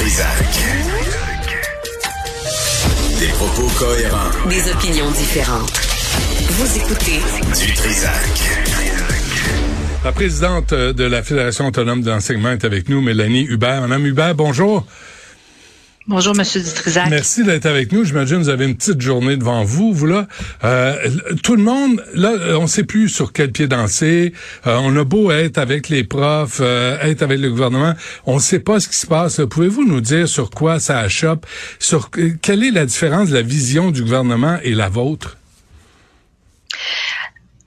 Trisac. 0.00 0.26
Des 3.18 3.26
propos 3.26 3.68
cohérents. 3.78 4.48
Des 4.48 4.72
opinions 4.72 5.10
différentes. 5.10 5.78
Vous 6.48 6.78
écoutez 6.78 7.20
Du 7.60 7.74
Trisac. 7.74 8.40
La 10.02 10.12
présidente 10.12 10.72
de 10.72 11.04
la 11.04 11.22
Fédération 11.22 11.66
autonome 11.66 12.00
d'enseignement 12.00 12.52
est 12.52 12.64
avec 12.64 12.88
nous, 12.88 13.02
Mélanie 13.02 13.44
Hubert. 13.44 13.82
Madame 13.82 14.06
Hubert, 14.06 14.34
bonjour. 14.34 14.86
Bonjour, 16.06 16.34
Monsieur 16.34 16.62
Dutrisac. 16.62 17.10
Merci 17.10 17.44
d'être 17.44 17.66
avec 17.66 17.92
nous. 17.92 18.04
J'imagine 18.04 18.38
que 18.38 18.42
vous 18.44 18.48
avez 18.48 18.64
une 18.64 18.74
petite 18.74 19.00
journée 19.02 19.36
devant 19.36 19.64
vous, 19.64 19.92
vous 19.92 20.06
là. 20.06 20.26
Euh, 20.64 20.96
tout 21.42 21.56
le 21.56 21.62
monde, 21.62 22.02
là, 22.14 22.32
on 22.58 22.62
ne 22.62 22.66
sait 22.66 22.84
plus 22.84 23.10
sur 23.10 23.34
quel 23.34 23.52
pied 23.52 23.68
danser. 23.68 24.32
Euh, 24.66 24.78
on 24.80 24.96
a 24.96 25.04
beau 25.04 25.30
être 25.30 25.58
avec 25.58 25.90
les 25.90 26.02
profs, 26.02 26.58
euh, 26.62 26.98
être 27.02 27.22
avec 27.22 27.38
le 27.38 27.50
gouvernement, 27.50 27.94
on 28.24 28.36
ne 28.36 28.40
sait 28.40 28.60
pas 28.60 28.80
ce 28.80 28.88
qui 28.88 28.96
se 28.96 29.06
passe. 29.06 29.40
Pouvez-vous 29.50 29.86
nous 29.86 30.00
dire 30.00 30.26
sur 30.26 30.50
quoi 30.50 30.80
ça 30.80 30.98
achoppe? 30.98 31.46
Sur 31.78 32.10
quelle 32.10 32.64
est 32.64 32.70
la 32.70 32.86
différence 32.86 33.28
de 33.28 33.34
la 33.34 33.42
vision 33.42 33.90
du 33.90 34.02
gouvernement 34.02 34.58
et 34.62 34.72
la 34.72 34.88
vôtre? 34.88 35.36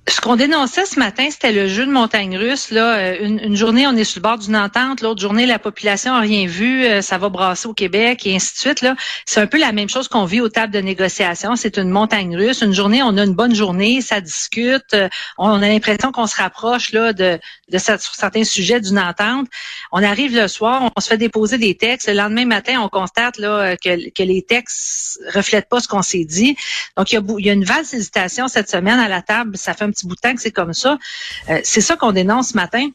Ce 0.05 0.19
qu'on 0.19 0.35
dénonçait 0.35 0.85
ce 0.85 0.99
matin, 0.99 1.29
c'était 1.31 1.53
le 1.53 1.69
jeu 1.69 1.85
de 1.85 1.91
montagne 1.91 2.37
russe. 2.37 2.71
Là, 2.71 2.97
euh, 2.97 3.17
une, 3.21 3.55
journée, 3.55 3.87
on 3.87 3.95
est 3.95 4.03
sur 4.03 4.19
le 4.19 4.23
bord 4.23 4.37
d'une 4.37 4.57
entente, 4.57 4.99
l'autre 4.99 5.21
journée, 5.21 5.45
la 5.45 5.59
population 5.59 6.11
n'a 6.11 6.19
rien 6.19 6.45
vu, 6.45 6.83
euh, 6.83 7.01
ça 7.01 7.17
va 7.17 7.29
brasser 7.29 7.69
au 7.69 7.73
Québec 7.73 8.27
et 8.27 8.35
ainsi 8.35 8.53
de 8.53 8.59
suite. 8.59 8.81
Là, 8.81 8.97
c'est 9.25 9.39
un 9.39 9.47
peu 9.47 9.57
la 9.57 9.71
même 9.71 9.87
chose 9.87 10.09
qu'on 10.09 10.25
vit 10.25 10.41
aux 10.41 10.49
tables 10.49 10.73
de 10.73 10.79
négociation. 10.79 11.55
C'est 11.55 11.77
une 11.77 11.89
montagne 11.89 12.35
russe. 12.35 12.61
Une 12.61 12.73
journée, 12.73 13.01
on 13.01 13.17
a 13.17 13.23
une 13.23 13.33
bonne 13.33 13.55
journée, 13.55 14.01
ça 14.01 14.19
discute, 14.19 14.93
euh, 14.93 15.07
on 15.37 15.61
a 15.61 15.67
l'impression 15.69 16.11
qu'on 16.11 16.27
se 16.27 16.35
rapproche 16.35 16.91
là 16.91 17.13
de, 17.13 17.39
de 17.69 17.77
certains 17.77 18.43
sujets 18.43 18.81
d'une 18.81 18.99
entente. 18.99 19.47
On 19.93 20.03
arrive 20.03 20.35
le 20.35 20.49
soir, 20.49 20.91
on 20.93 20.99
se 20.99 21.07
fait 21.07 21.17
déposer 21.17 21.57
des 21.57 21.75
textes. 21.75 22.09
Le 22.09 22.15
lendemain 22.15 22.45
matin, 22.45 22.81
on 22.81 22.89
constate 22.89 23.37
là 23.37 23.77
que, 23.77 24.09
que 24.09 24.23
les 24.23 24.41
textes 24.41 25.21
reflètent 25.33 25.69
pas 25.69 25.79
ce 25.79 25.87
qu'on 25.87 26.01
s'est 26.01 26.25
dit. 26.25 26.57
Donc, 26.97 27.13
il 27.13 27.15
y, 27.15 27.17
a, 27.17 27.21
y 27.39 27.49
a 27.49 27.53
une 27.53 27.63
vaste 27.63 27.93
hésitation 27.93 28.49
cette 28.49 28.69
semaine 28.69 28.99
à 28.99 29.07
la 29.07 29.21
table. 29.21 29.57
Ça 29.57 29.73
fait 29.73 29.85
un 29.85 29.92
petit 29.93 30.07
bout 30.07 30.15
de 30.15 30.21
temps 30.21 30.35
que 30.35 30.41
c'est 30.41 30.51
comme 30.51 30.73
ça. 30.73 30.97
Euh, 31.49 31.59
c'est 31.63 31.81
ça 31.81 31.95
qu'on 31.95 32.11
dénonce 32.11 32.49
ce 32.49 32.57
matin. 32.57 32.89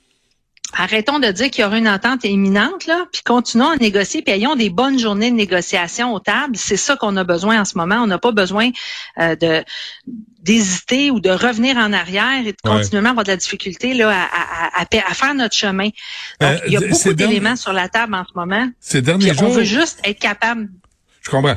Arrêtons 0.75 1.19
de 1.19 1.29
dire 1.29 1.51
qu'il 1.51 1.63
y 1.63 1.67
aura 1.67 1.79
une 1.79 1.89
entente 1.89 2.25
imminente, 2.25 2.87
là, 2.87 3.07
puis 3.11 3.23
continuons 3.25 3.71
à 3.71 3.77
négocier, 3.77 4.21
puis 4.21 4.35
ayons 4.35 4.55
des 4.55 4.69
bonnes 4.69 4.99
journées 4.99 5.31
de 5.31 5.37
négociation 5.37 6.13
aux 6.13 6.21
tables. 6.21 6.57
C'est 6.57 6.77
ça 6.77 6.95
qu'on 6.95 7.17
a 7.17 7.25
besoin 7.25 7.63
en 7.63 7.65
ce 7.65 7.79
moment. 7.79 7.97
On 7.97 8.07
n'a 8.07 8.19
pas 8.19 8.33
besoin 8.33 8.71
euh, 9.19 9.35
de 9.35 9.65
d'hésiter 10.43 11.11
ou 11.11 11.21
de 11.21 11.31
revenir 11.31 11.77
en 11.77 11.93
arrière 11.93 12.47
et 12.47 12.53
de 12.53 12.57
continuellement 12.63 13.11
avoir 13.11 13.25
de 13.25 13.31
la 13.31 13.37
difficulté 13.37 13.93
là, 13.93 14.11
à, 14.11 14.83
à, 14.83 15.15
faire 15.15 15.35
notre 15.35 15.55
chemin. 15.55 15.89
Donc, 16.41 16.51
euh, 16.51 16.59
il 16.67 16.73
y 16.73 16.77
a 16.77 16.81
beaucoup 16.81 17.13
d'éléments 17.13 17.57
sur 17.57 17.73
la 17.73 17.89
table 17.89 18.15
en 18.15 18.25
ce 18.25 18.33
moment. 18.35 18.69
Ces 18.79 19.03
derniers 19.03 19.35
jours, 19.35 19.49
on 19.49 19.51
veut 19.51 19.65
juste 19.65 20.01
être 20.05 20.19
capable 20.19 20.69
je 21.23 21.31
comprends. 21.31 21.55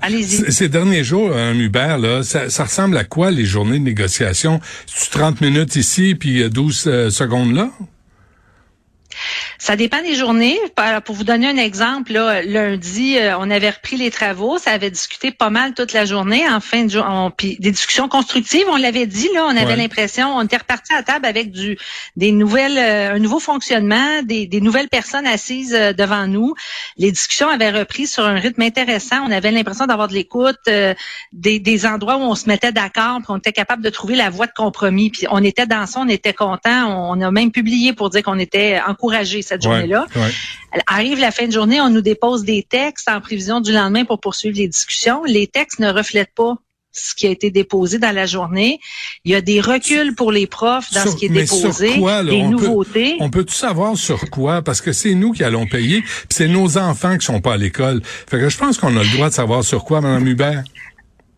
Ces 0.50 0.70
derniers 0.70 1.04
jours, 1.04 1.36
un 1.36 1.54
Hubert, 1.54 1.98
là, 1.98 2.24
ça, 2.24 2.50
ça, 2.50 2.66
ressemble 2.66 2.98
à 2.98 3.04
quoi 3.04 3.32
les 3.32 3.46
journées 3.46 3.80
de 3.80 3.84
négociation? 3.84 4.60
C'est 4.86 5.12
30 5.12 5.42
minutes 5.42 5.76
ici 5.76 6.16
puis 6.16 6.50
12 6.50 6.84
euh, 6.88 7.10
secondes 7.10 7.54
là? 7.54 7.72
Ça 9.58 9.76
dépend 9.76 10.02
des 10.02 10.16
journées. 10.16 10.60
Pour 11.06 11.16
vous 11.16 11.24
donner 11.24 11.48
un 11.48 11.58
exemple, 11.58 12.14
là, 12.14 12.42
lundi, 12.42 13.18
euh, 13.18 13.38
on 13.38 13.50
avait 13.50 13.70
repris 13.70 13.98
les 13.98 14.12
travaux. 14.12 14.58
Ça 14.58 14.72
avait 14.72 14.90
discuté 14.90 15.32
pas 15.32 15.50
mal 15.50 15.74
toute 15.74 15.94
la 15.94 16.06
journée. 16.06 16.48
En 16.50 16.60
fin 16.60 16.86
de 16.86 16.92
journée, 16.92 17.30
puis 17.38 17.58
des 17.60 17.72
discussions 17.72 18.08
constructives. 18.08 18.66
On 18.70 18.78
l'avait 18.78 19.06
dit 19.06 19.30
là, 19.34 19.46
on 19.46 19.56
avait 19.56 19.76
l'impression, 19.76 20.36
on 20.36 20.44
était 20.44 20.58
reparti 20.58 20.94
à 20.94 21.04
table 21.04 21.26
avec 21.26 21.52
du 21.52 21.78
des 22.16 22.32
nouvelles, 22.32 22.78
euh, 22.78 23.16
un 23.16 23.20
nouveau 23.20 23.40
fonctionnement, 23.40 24.22
des, 24.24 24.48
des 24.48 24.62
nouvelles 24.62 24.90
personnes 24.90 25.28
assises 25.28 25.74
euh, 25.74 25.94
devant 25.94 26.28
nous. 26.28 26.54
Les 26.98 27.12
discussions 27.12 27.50
avaient 27.50 27.72
repris 27.72 28.08
sur 28.08 28.26
un 28.26 28.36
rythme 28.36 28.62
intéressant. 28.62 29.18
On 29.28 29.32
avait 29.32 29.52
l'impression 29.52 29.86
d'avoir 29.86 30.08
de 30.08 30.14
l'écoute, 30.14 30.58
des, 31.34 31.60
des 31.60 31.86
endroits 31.86 32.18
où 32.18 32.22
on 32.22 32.36
se 32.36 32.48
mettait 32.48 32.72
d'accord, 32.72 33.18
puis 33.18 33.28
on 33.30 33.38
était 33.38 33.52
capable 33.52 33.84
de 33.84 33.90
trouver 33.90 34.16
la 34.16 34.30
voie 34.30 34.48
de 34.48 34.54
compromis. 34.56 35.10
Puis 35.10 35.28
on 35.30 35.44
était 35.44 35.66
dans 35.66 35.86
ça, 35.86 36.00
on 36.00 36.08
était 36.08 36.34
content. 36.34 37.12
On 37.12 37.22
a 37.22 37.32
même 37.32 37.52
publié 37.52 37.94
pour 37.94 38.10
dire 38.10 38.24
qu'on 38.24 38.40
était 38.40 38.80
cette 39.42 39.62
journée-là. 39.62 40.06
Arrive 40.88 41.20
la 41.20 41.32
fin 41.32 41.48
de 41.48 41.52
journée, 41.52 41.82
on 41.82 41.90
nous 41.90 42.02
dépose 42.02 42.44
des 42.44 42.64
textes 42.64 43.10
en 43.10 43.20
prévision 43.22 43.62
du 43.62 43.72
lendemain 43.72 44.06
pour 44.06 44.20
poursuivre 44.20 44.58
les 44.58 44.68
discussions. 44.68 45.24
Les 45.26 45.48
textes 45.48 45.80
ne 45.80 45.92
reflètent 45.92 46.34
pas 46.34 46.56
ce 46.92 47.16
qui 47.16 47.28
a 47.28 47.30
été 47.30 47.52
déposé 47.52 48.00
dans 48.00 48.14
la 48.14 48.26
journée. 48.26 48.80
Il 49.24 49.32
y 49.32 49.36
a 49.36 49.42
des 49.42 49.62
reculs 49.62 50.14
pour 50.16 50.32
les 50.32 50.48
profs 50.48 50.92
dans 50.94 51.06
ce 51.06 51.16
qui 51.16 51.26
est 51.26 51.30
déposé, 51.30 51.98
des 52.26 52.44
nouveautés. 52.44 53.18
on 53.20 53.30
peut 53.30 53.44
tout 53.44 53.54
savoir 53.54 53.96
sur 53.98 54.30
quoi? 54.30 54.62
Parce 54.62 54.82
que 54.82 54.92
c'est 54.92 55.14
nous 55.14 55.32
qui 55.32 55.44
allons 55.44 55.68
payer, 55.68 56.04
c'est 56.30 56.48
nos 56.48 56.78
enfants 56.78 57.18
qui 57.18 57.26
sont 57.26 57.42
pas 57.42 57.54
à 57.54 57.58
l'école. 57.58 58.02
Fait 58.04 58.40
que 58.40 58.50
je 58.50 58.58
pense 58.58 58.78
qu'on 58.78 58.96
a 58.98 59.04
le 59.04 59.16
droit 59.16 59.30
de 59.30 59.34
savoir 59.34 59.64
sur 59.64 59.86
quoi, 59.86 60.02
Mme 60.02 60.28
Hubert. 60.28 60.64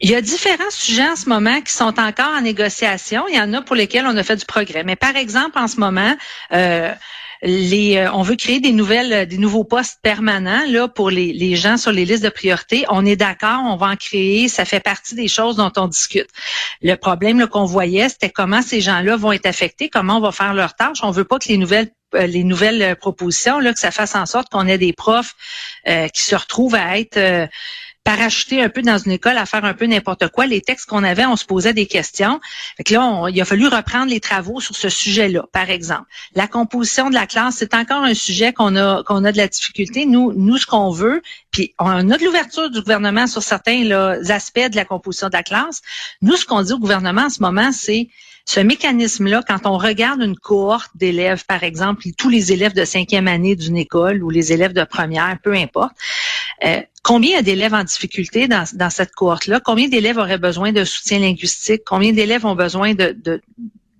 Il 0.01 0.09
y 0.09 0.15
a 0.15 0.21
différents 0.21 0.69
sujets 0.69 1.07
en 1.07 1.15
ce 1.15 1.29
moment 1.29 1.61
qui 1.61 1.71
sont 1.71 1.97
encore 1.97 2.33
en 2.37 2.41
négociation. 2.41 3.23
Il 3.29 3.37
y 3.37 3.39
en 3.39 3.53
a 3.53 3.61
pour 3.61 3.75
lesquels 3.75 4.05
on 4.05 4.17
a 4.17 4.23
fait 4.23 4.35
du 4.35 4.45
progrès. 4.45 4.83
Mais 4.83 4.97
par 4.97 5.15
exemple, 5.15 5.57
en 5.57 5.69
ce 5.69 5.79
moment, 5.79 6.13
euh, 6.51 6.91
les, 7.43 7.97
euh, 7.97 8.11
on 8.13 8.21
veut 8.21 8.35
créer 8.35 8.59
des 8.61 8.71
nouvelles, 8.71 9.13
euh, 9.13 9.25
des 9.25 9.37
nouveaux 9.37 9.65
postes 9.65 9.99
permanents 10.01 10.63
là 10.67 10.87
pour 10.87 11.09
les, 11.09 11.33
les 11.33 11.55
gens 11.55 11.77
sur 11.77 11.91
les 11.91 12.05
listes 12.05 12.23
de 12.23 12.29
priorité. 12.29 12.85
On 12.89 13.05
est 13.05 13.17
d'accord, 13.17 13.59
on 13.65 13.75
va 13.75 13.87
en 13.87 13.95
créer. 13.95 14.47
Ça 14.47 14.63
fait 14.65 14.79
partie 14.79 15.13
des 15.13 15.27
choses 15.27 15.57
dont 15.57 15.71
on 15.77 15.87
discute. 15.87 16.29
Le 16.81 16.95
problème 16.95 17.47
qu'on 17.47 17.65
voyait, 17.65 18.07
c'était 18.07 18.29
comment 18.29 18.61
ces 18.61 18.79
gens-là 18.79 19.17
vont 19.17 19.33
être 19.33 19.45
affectés, 19.45 19.89
comment 19.89 20.17
on 20.17 20.21
va 20.21 20.31
faire 20.31 20.53
leur 20.53 20.75
tâche. 20.75 20.99
On 21.03 21.11
veut 21.11 21.25
pas 21.25 21.37
que 21.37 21.49
les 21.49 21.57
nouvelles 21.57 21.91
euh, 22.15 22.27
les 22.27 22.43
nouvelles 22.43 22.95
propositions, 22.95 23.59
là, 23.59 23.73
que 23.73 23.79
ça 23.79 23.91
fasse 23.91 24.15
en 24.15 24.25
sorte 24.25 24.47
qu'on 24.49 24.67
ait 24.67 24.77
des 24.77 24.93
profs 24.93 25.33
qui 25.85 26.23
se 26.23 26.35
retrouvent 26.35 26.75
à 26.75 26.99
être 26.99 27.49
parachuter 28.03 28.61
un 28.61 28.69
peu 28.69 28.81
dans 28.81 28.97
une 28.97 29.11
école 29.11 29.37
à 29.37 29.45
faire 29.45 29.63
un 29.65 29.73
peu 29.73 29.85
n'importe 29.85 30.27
quoi. 30.29 30.45
Les 30.45 30.61
textes 30.61 30.87
qu'on 30.87 31.03
avait, 31.03 31.25
on 31.25 31.35
se 31.35 31.45
posait 31.45 31.73
des 31.73 31.85
questions. 31.85 32.39
Fait 32.77 32.83
que 32.83 32.93
là, 32.93 33.27
il 33.29 33.41
a 33.41 33.45
fallu 33.45 33.67
reprendre 33.67 34.07
les 34.07 34.19
travaux 34.19 34.59
sur 34.59 34.75
ce 34.75 34.89
sujet-là, 34.89 35.45
par 35.51 35.69
exemple. 35.69 36.05
La 36.35 36.47
composition 36.47 37.09
de 37.09 37.15
la 37.15 37.27
classe, 37.27 37.55
c'est 37.59 37.73
encore 37.73 38.03
un 38.03 38.13
sujet 38.13 38.53
qu'on 38.53 38.75
a 38.75 39.03
qu'on 39.03 39.23
a 39.23 39.31
de 39.31 39.37
la 39.37 39.47
difficulté. 39.47 40.05
Nous, 40.05 40.33
nous, 40.33 40.57
ce 40.57 40.65
qu'on 40.65 40.91
veut, 40.91 41.21
puis 41.51 41.73
on 41.79 42.09
a 42.11 42.17
de 42.17 42.23
l'ouverture 42.23 42.69
du 42.69 42.81
gouvernement 42.81 43.27
sur 43.27 43.41
certains 43.41 43.89
aspects 44.29 44.69
de 44.69 44.75
la 44.75 44.85
composition 44.85 45.27
de 45.27 45.33
la 45.33 45.43
classe. 45.43 45.81
Nous, 46.21 46.35
ce 46.35 46.45
qu'on 46.45 46.61
dit 46.61 46.73
au 46.73 46.79
gouvernement 46.79 47.23
en 47.23 47.29
ce 47.29 47.41
moment, 47.41 47.71
c'est 47.71 48.09
ce 48.45 48.59
mécanisme-là, 48.59 49.41
quand 49.47 49.65
on 49.65 49.77
regarde 49.77 50.21
une 50.21 50.37
cohorte 50.37 50.91
d'élèves, 50.95 51.45
par 51.45 51.63
exemple, 51.63 52.03
tous 52.17 52.29
les 52.29 52.51
élèves 52.51 52.73
de 52.73 52.83
cinquième 52.83 53.27
année 53.29 53.55
d'une 53.55 53.77
école 53.77 54.21
ou 54.21 54.29
les 54.29 54.51
élèves 54.51 54.73
de 54.73 54.83
première, 54.83 55.37
peu 55.41 55.53
importe, 55.53 55.93
euh, 56.65 56.81
combien 57.01 57.31
il 57.31 57.35
y 57.35 57.37
a 57.37 57.41
d'élèves 57.41 57.73
en 57.73 57.83
difficulté 57.83 58.47
dans, 58.47 58.63
dans 58.73 58.89
cette 58.89 59.13
cohorte-là? 59.13 59.59
Combien 59.59 59.87
d'élèves 59.87 60.17
auraient 60.17 60.37
besoin 60.37 60.71
de 60.71 60.83
soutien 60.83 61.19
linguistique? 61.19 61.81
Combien 61.85 62.13
d'élèves 62.13 62.45
ont 62.45 62.55
besoin 62.55 62.93
de, 62.93 63.15
de, 63.23 63.41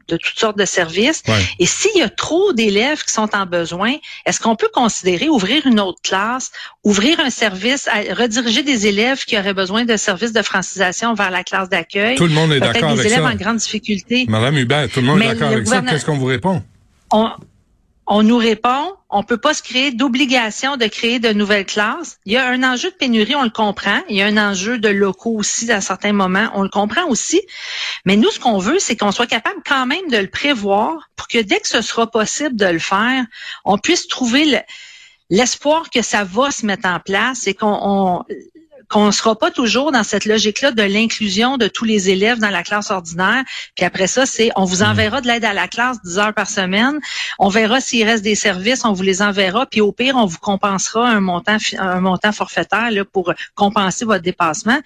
de 0.07 0.17
toutes 0.17 0.37
sortes 0.37 0.57
de 0.57 0.65
services? 0.65 1.23
Et 1.59 1.65
s'il 1.65 1.97
y 1.97 2.01
a 2.01 2.09
trop 2.09 2.53
d'élèves 2.53 3.03
qui 3.03 3.13
sont 3.13 3.29
en 3.33 3.45
besoin, 3.45 3.93
est-ce 4.25 4.39
qu'on 4.39 4.55
peut 4.55 4.69
considérer 4.73 5.29
ouvrir 5.29 5.65
une 5.65 5.79
autre 5.79 6.01
classe, 6.03 6.51
ouvrir 6.83 7.19
un 7.19 7.29
service, 7.29 7.89
rediriger 8.11 8.63
des 8.63 8.87
élèves 8.87 9.23
qui 9.25 9.37
auraient 9.37 9.53
besoin 9.53 9.85
de 9.85 9.97
services 9.97 10.33
de 10.33 10.41
francisation 10.41 11.13
vers 11.13 11.31
la 11.31 11.43
classe 11.43 11.69
d'accueil? 11.69 12.15
Tout 12.15 12.27
le 12.27 12.33
monde 12.33 12.51
est 12.53 12.59
d'accord 12.59 12.91
avec 12.91 12.97
ça. 12.97 13.03
des 13.03 13.13
élèves 13.13 13.25
en 13.25 13.35
grande 13.35 13.57
difficulté. 13.57 14.25
Madame 14.29 14.57
Hubert, 14.57 14.89
tout 14.89 15.01
le 15.01 15.07
monde 15.07 15.21
est 15.21 15.27
d'accord 15.27 15.49
avec 15.49 15.67
ça. 15.67 15.81
Qu'est-ce 15.81 16.05
qu'on 16.05 16.17
vous 16.17 16.25
répond? 16.25 16.61
On 17.11 17.29
nous 18.09 18.37
répond, 18.37 18.93
on 19.09 19.23
peut 19.23 19.37
pas 19.37 19.53
se 19.53 19.61
créer 19.61 19.91
d'obligation 19.91 20.75
de 20.77 20.87
créer 20.87 21.19
de 21.19 21.31
nouvelles 21.31 21.65
classes. 21.65 22.17
Il 22.25 22.33
y 22.33 22.37
a 22.37 22.47
un 22.47 22.63
enjeu 22.63 22.91
de 22.91 22.95
pénurie, 22.95 23.35
on 23.35 23.43
le 23.43 23.49
comprend. 23.49 24.01
Il 24.09 24.17
y 24.17 24.21
a 24.21 24.25
un 24.25 24.37
enjeu 24.37 24.77
de 24.77 24.89
locaux 24.89 25.35
aussi 25.37 25.71
à 25.71 25.81
certains 25.81 26.13
moments, 26.13 26.49
on 26.53 26.63
le 26.63 26.69
comprend 26.69 27.07
aussi. 27.07 27.41
Mais 28.05 28.15
nous, 28.15 28.29
ce 28.29 28.39
qu'on 28.39 28.57
veut, 28.57 28.79
c'est 28.79 28.97
qu'on 28.97 29.11
soit 29.11 29.27
capable 29.27 29.61
quand 29.65 29.85
même 29.85 30.09
de 30.09 30.17
le 30.17 30.29
prévoir 30.29 31.09
pour 31.15 31.27
que 31.27 31.37
dès 31.37 31.59
que 31.59 31.67
ce 31.67 31.81
sera 31.81 32.09
possible 32.09 32.55
de 32.55 32.65
le 32.65 32.79
faire, 32.79 33.25
on 33.63 33.77
puisse 33.77 34.07
trouver 34.07 34.61
l'espoir 35.29 35.89
que 35.89 36.01
ça 36.01 36.23
va 36.23 36.51
se 36.51 36.65
mettre 36.65 36.87
en 36.87 36.99
place 36.99 37.47
et 37.47 37.53
qu'on 37.53 38.23
qu'on 38.93 39.07
ne 39.07 39.11
sera 39.11 39.35
pas 39.35 39.49
toujours 39.49 39.91
dans 39.91 40.03
cette 40.03 40.25
logique-là 40.25 40.69
de 40.69 40.83
l'inclusion 40.83 41.57
de 41.57 41.67
tous 41.67 41.83
les 41.83 42.11
élèves 42.11 42.37
dans 42.37 42.51
la 42.51 42.61
classe 42.61 42.91
ordinaire. 42.91 43.43
Puis 43.75 43.85
après 43.85 44.05
ça, 44.05 44.27
c'est 44.27 44.51
on 44.55 44.65
vous 44.65 44.83
enverra 44.83 45.19
de 45.19 45.25
l'aide 45.25 45.45
à 45.45 45.53
la 45.53 45.67
classe 45.67 45.97
10 46.03 46.19
heures 46.19 46.33
par 46.35 46.47
semaine. 46.47 46.99
On 47.39 47.49
verra 47.49 47.81
s'il 47.81 48.07
reste 48.07 48.23
des 48.23 48.35
services, 48.35 48.85
on 48.85 48.93
vous 48.93 49.01
les 49.01 49.23
enverra. 49.23 49.65
Puis 49.65 49.81
au 49.81 49.91
pire, 49.91 50.15
on 50.15 50.27
vous 50.27 50.37
compensera 50.37 51.09
un 51.09 51.21
montant, 51.21 51.57
un 51.79 52.01
montant 52.01 52.31
forfaitaire 52.31 52.91
là, 52.91 53.03
pour 53.03 53.33
compenser 53.55 54.05
votre 54.05 54.21
dépassement. 54.21 54.79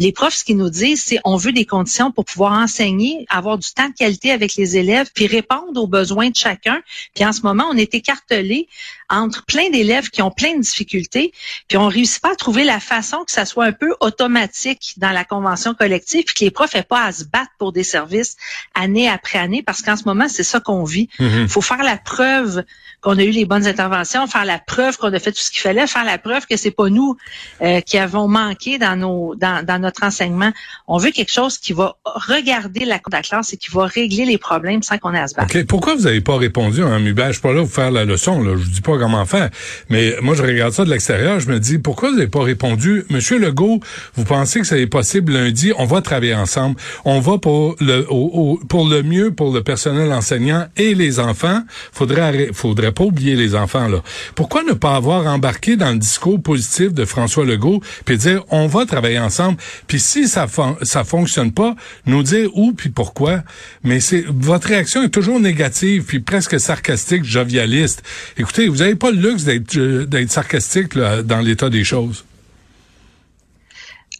Les 0.00 0.10
profs, 0.10 0.34
ce 0.34 0.44
qu'ils 0.44 0.56
nous 0.56 0.70
disent, 0.70 1.04
c'est 1.04 1.20
on 1.24 1.36
veut 1.36 1.52
des 1.52 1.66
conditions 1.66 2.10
pour 2.10 2.24
pouvoir 2.24 2.54
enseigner, 2.54 3.24
avoir 3.28 3.58
du 3.58 3.72
temps 3.72 3.88
de 3.88 3.94
qualité 3.94 4.32
avec 4.32 4.56
les 4.56 4.76
élèves, 4.76 5.10
puis 5.14 5.28
répondre 5.28 5.80
aux 5.80 5.86
besoins 5.86 6.30
de 6.30 6.36
chacun. 6.36 6.82
Puis 7.14 7.24
en 7.24 7.32
ce 7.32 7.42
moment, 7.42 7.66
on 7.70 7.76
est 7.76 7.94
écartelé 7.94 8.68
entre 9.08 9.44
plein 9.44 9.70
d'élèves 9.70 10.10
qui 10.10 10.22
ont 10.22 10.30
plein 10.32 10.56
de 10.56 10.62
difficultés, 10.62 11.32
puis 11.68 11.78
on 11.78 11.86
réussit 11.86 12.20
pas 12.20 12.32
à 12.32 12.36
trouver 12.36 12.64
la 12.64 12.80
façon 12.80 13.22
que 13.24 13.30
ça 13.30 13.43
soit 13.44 13.64
un 13.64 13.72
peu 13.72 13.94
automatique 14.00 14.94
dans 14.96 15.10
la 15.10 15.24
convention 15.24 15.74
collective, 15.74 16.24
puis 16.24 16.34
que 16.34 16.44
les 16.44 16.50
profs 16.50 16.74
n'aient 16.74 16.82
pas 16.82 17.04
à 17.04 17.12
se 17.12 17.24
battre 17.24 17.50
pour 17.58 17.72
des 17.72 17.84
services 17.84 18.36
année 18.74 19.08
après 19.08 19.38
année, 19.38 19.62
parce 19.62 19.82
qu'en 19.82 19.96
ce 19.96 20.04
moment, 20.04 20.28
c'est 20.28 20.42
ça 20.44 20.60
qu'on 20.60 20.84
vit. 20.84 21.08
Il 21.18 21.26
Mhm. 21.26 21.48
faut 21.48 21.60
faire 21.60 21.82
la 21.82 21.96
preuve 21.96 22.64
qu'on 23.00 23.18
a 23.18 23.22
eu 23.22 23.30
les 23.30 23.44
bonnes 23.44 23.66
interventions, 23.66 24.26
faire 24.26 24.44
la 24.46 24.58
preuve 24.58 24.96
qu'on 24.96 25.12
a 25.12 25.18
fait 25.18 25.32
tout 25.32 25.40
ce 25.40 25.50
qu'il 25.50 25.60
fallait, 25.60 25.86
faire 25.86 26.04
la 26.04 26.16
preuve 26.18 26.46
que 26.46 26.56
c'est 26.56 26.70
pas 26.70 26.88
nous 26.88 27.16
euh, 27.62 27.80
qui 27.80 27.98
avons 27.98 28.28
manqué 28.28 28.78
dans 28.78 28.96
nos 28.96 29.34
dans, 29.34 29.64
dans 29.64 29.78
notre 29.78 30.04
enseignement. 30.04 30.52
On 30.88 30.96
veut 30.98 31.10
quelque 31.10 31.32
chose 31.32 31.58
qui 31.58 31.72
va 31.72 31.96
regarder 32.04 32.84
la 32.84 32.98
classe 32.98 33.52
et 33.52 33.56
qui 33.56 33.70
va 33.70 33.86
régler 33.86 34.24
les 34.24 34.38
problèmes 34.38 34.82
sans 34.82 34.98
qu'on 34.98 35.12
ait 35.14 35.18
à 35.20 35.28
se 35.28 35.34
battre. 35.34 35.54
OK. 35.56 35.66
Pourquoi 35.66 35.94
vous 35.94 36.02
n'avez 36.02 36.20
pas 36.20 36.36
répondu 36.36 36.82
à 36.82 36.86
un? 36.86 37.04
Je 37.04 37.32
suis 37.32 37.40
pas 37.40 37.52
là 37.52 37.60
pour 37.62 37.70
faire 37.72 37.90
la 37.90 38.04
leçon, 38.04 38.42
là. 38.42 38.52
Je 38.56 38.62
vous 38.64 38.70
dis 38.70 38.80
pas 38.80 38.98
comment 38.98 39.24
faire. 39.26 39.50
Mais 39.88 40.14
moi, 40.20 40.34
je 40.34 40.42
regarde 40.42 40.72
ça 40.72 40.84
de 40.84 40.90
l'extérieur. 40.90 41.40
Je 41.40 41.48
me 41.48 41.58
dis, 41.60 41.78
pourquoi 41.78 42.10
vous 42.10 42.16
n'avez 42.16 42.28
pas 42.28 42.42
répondu? 42.42 43.04
Monsieur 43.10 43.23
Legault, 43.32 43.80
vous 44.14 44.24
pensez 44.24 44.60
que 44.60 44.66
c'est 44.66 44.86
possible 44.86 45.32
lundi? 45.32 45.72
On 45.78 45.86
va 45.86 46.00
travailler 46.02 46.34
ensemble. 46.34 46.76
On 47.04 47.20
va 47.20 47.38
pour 47.38 47.76
le, 47.80 48.06
au- 48.10 48.30
au- 48.60 48.66
pour 48.66 48.88
le 48.88 49.02
mieux 49.02 49.32
pour 49.32 49.52
le 49.52 49.62
personnel 49.62 50.12
enseignant 50.12 50.66
et 50.76 50.94
les 50.94 51.18
enfants. 51.20 51.62
Faudrait, 51.92 52.50
faudrait 52.52 52.92
pas 52.92 53.04
oublier 53.04 53.36
les 53.36 53.54
enfants, 53.54 53.88
là. 53.88 54.02
Pourquoi 54.34 54.62
ne 54.62 54.72
pas 54.72 54.94
avoir 54.96 55.26
embarqué 55.26 55.76
dans 55.76 55.90
le 55.92 55.98
discours 55.98 56.40
positif 56.42 56.92
de 56.92 57.04
François 57.04 57.44
Legault 57.44 57.80
puis 58.04 58.18
dire, 58.18 58.42
on 58.50 58.66
va 58.66 58.84
travailler 58.86 59.18
ensemble? 59.18 59.58
Puis 59.86 60.00
si 60.00 60.28
ça, 60.28 60.46
ça 60.82 61.04
fonctionne 61.04 61.52
pas, 61.52 61.74
nous 62.06 62.22
dire 62.22 62.50
où 62.54 62.72
puis 62.72 62.90
pourquoi. 62.90 63.42
Mais 63.82 64.00
c'est, 64.00 64.24
votre 64.28 64.68
réaction 64.68 65.02
est 65.02 65.08
toujours 65.08 65.40
négative 65.40 66.04
puis 66.06 66.20
presque 66.20 66.58
sarcastique, 66.60 67.24
jovialiste. 67.24 68.02
Écoutez, 68.36 68.68
vous 68.68 68.78
n'avez 68.78 68.94
pas 68.96 69.10
le 69.10 69.18
luxe 69.18 69.44
d'être, 69.44 69.76
euh, 69.76 70.04
d'être 70.06 70.30
sarcastique, 70.30 70.94
là, 70.94 71.22
dans 71.22 71.40
l'état 71.40 71.70
des 71.70 71.84
choses. 71.84 72.24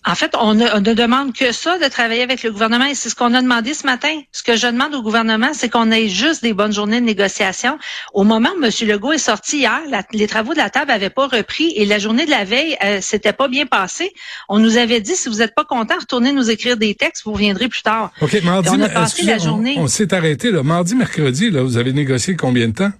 En 0.06 0.14
fait, 0.14 0.34
on 0.38 0.52
ne, 0.52 0.66
on 0.74 0.80
ne 0.82 0.92
demande 0.92 1.32
que 1.32 1.50
ça 1.50 1.78
de 1.78 1.86
travailler 1.88 2.20
avec 2.22 2.42
le 2.42 2.50
gouvernement 2.52 2.84
et 2.84 2.94
c'est 2.94 3.08
ce 3.08 3.14
qu'on 3.14 3.32
a 3.32 3.40
demandé 3.40 3.72
ce 3.72 3.86
matin. 3.86 4.20
Ce 4.32 4.42
que 4.42 4.54
je 4.54 4.66
demande 4.66 4.94
au 4.94 5.00
gouvernement, 5.02 5.52
c'est 5.54 5.70
qu'on 5.70 5.90
ait 5.90 6.08
juste 6.10 6.42
des 6.42 6.52
bonnes 6.52 6.74
journées 6.74 7.00
de 7.00 7.06
négociation. 7.06 7.78
Au 8.12 8.22
moment 8.22 8.50
où 8.60 8.62
M. 8.62 8.70
Legault 8.86 9.12
est 9.12 9.18
sorti 9.18 9.60
hier, 9.60 9.80
la- 9.88 10.02
les 10.12 10.26
travaux 10.26 10.52
de 10.52 10.58
la 10.58 10.68
table 10.68 10.90
n'avaient 10.90 11.08
pas 11.08 11.26
repris 11.26 11.72
et 11.76 11.86
la 11.86 11.98
journée 11.98 12.26
de 12.26 12.30
la 12.30 12.44
veille, 12.44 12.76
euh, 12.84 12.98
c'était 13.00 13.32
pas 13.32 13.48
bien 13.48 13.64
passé. 13.64 14.12
On 14.50 14.58
nous 14.58 14.76
avait 14.76 15.00
dit, 15.00 15.16
si 15.16 15.30
vous 15.30 15.36
n'êtes 15.36 15.54
pas 15.54 15.64
content, 15.64 15.94
retournez 15.98 16.32
nous 16.32 16.50
écrire 16.50 16.76
des 16.76 16.94
textes, 16.94 17.22
vous 17.24 17.32
reviendrez 17.32 17.68
plus 17.68 17.82
tard. 17.82 18.10
OK, 18.20 18.42
mardi, 18.42 18.68
Et 18.68 18.72
on 18.72 18.74
a 18.74 18.88
mais- 18.88 18.92
passé 18.92 19.12
excusez, 19.12 19.30
la 19.30 19.38
journée. 19.38 19.74
On, 19.78 19.84
on 19.84 19.88
s'est 19.88 20.12
arrêté, 20.12 20.50
là. 20.50 20.62
Mardi, 20.62 20.94
mercredi, 20.94 21.50
là, 21.50 21.62
vous 21.62 21.78
avez 21.78 21.94
négocié 21.94 22.36
combien 22.36 22.68
de 22.68 22.74
temps? 22.74 22.92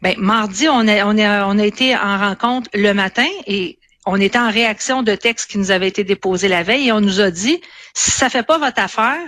Ben, 0.00 0.14
mardi, 0.18 0.68
on 0.68 0.86
a, 0.86 1.04
on, 1.06 1.18
a, 1.18 1.46
on 1.46 1.58
a 1.58 1.64
été 1.64 1.96
en 1.96 2.18
rencontre 2.18 2.70
le 2.74 2.92
matin 2.92 3.26
et 3.48 3.78
on 4.06 4.20
était 4.20 4.38
en 4.38 4.50
réaction 4.50 5.02
de 5.02 5.14
textes 5.14 5.50
qui 5.50 5.58
nous 5.58 5.70
avaient 5.70 5.88
été 5.88 6.04
déposés 6.04 6.48
la 6.48 6.62
veille 6.62 6.88
et 6.88 6.92
on 6.92 7.00
nous 7.00 7.20
a 7.20 7.30
dit, 7.30 7.60
si 7.94 8.10
ça 8.10 8.28
fait 8.28 8.42
pas 8.42 8.58
votre 8.58 8.80
affaire, 8.80 9.18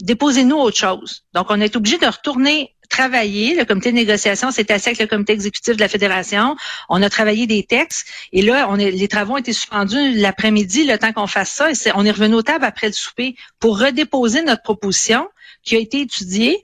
déposez-nous 0.00 0.56
autre 0.56 0.76
chose. 0.76 1.24
Donc, 1.34 1.46
on 1.50 1.60
est 1.60 1.76
obligé 1.76 1.98
de 1.98 2.06
retourner 2.06 2.74
travailler. 2.90 3.54
Le 3.54 3.64
comité 3.64 3.90
de 3.90 3.96
négociation 3.96 4.50
s'est 4.50 4.70
assis 4.72 4.90
avec 4.90 5.00
le 5.00 5.06
comité 5.06 5.32
exécutif 5.32 5.74
de 5.76 5.80
la 5.80 5.88
fédération. 5.88 6.56
On 6.88 7.02
a 7.02 7.10
travaillé 7.10 7.46
des 7.46 7.64
textes 7.64 8.06
et 8.32 8.42
là, 8.42 8.68
est, 8.78 8.90
les 8.90 9.08
travaux 9.08 9.34
ont 9.34 9.38
été 9.38 9.52
suspendus 9.52 10.14
l'après-midi, 10.14 10.84
le 10.84 10.98
temps 10.98 11.12
qu'on 11.12 11.26
fasse 11.26 11.50
ça. 11.50 11.70
Et 11.70 11.74
c'est- 11.74 11.92
on 11.94 12.04
est 12.04 12.10
revenu 12.10 12.34
aux 12.34 12.42
tables 12.42 12.64
après 12.64 12.86
le 12.88 12.92
souper 12.92 13.36
pour 13.58 13.80
redéposer 13.80 14.42
notre 14.42 14.62
proposition 14.62 15.28
qui 15.64 15.76
a 15.76 15.78
été 15.78 16.02
étudiée. 16.02 16.62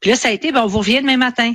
Puis 0.00 0.10
là, 0.10 0.16
ça 0.16 0.28
a 0.28 0.30
été, 0.32 0.52
ben, 0.52 0.62
on 0.62 0.66
vous 0.66 0.78
revient 0.78 1.00
demain 1.00 1.16
matin. 1.16 1.52